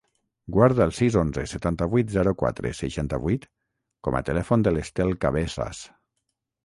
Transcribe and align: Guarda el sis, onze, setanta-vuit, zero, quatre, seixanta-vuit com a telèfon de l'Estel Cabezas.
Guarda 0.53 0.85
el 0.87 0.93
sis, 0.99 1.17
onze, 1.23 1.43
setanta-vuit, 1.51 2.09
zero, 2.15 2.33
quatre, 2.43 2.71
seixanta-vuit 2.79 3.45
com 4.09 4.19
a 4.21 4.25
telèfon 4.31 4.65
de 4.69 4.75
l'Estel 4.77 5.15
Cabezas. 5.27 5.85